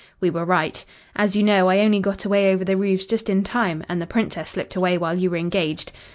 [0.19, 0.83] We were right.
[1.15, 4.07] As you know, I only got away over the roofs just in time, and the
[4.07, 5.91] Princess slipped away while you were engaged.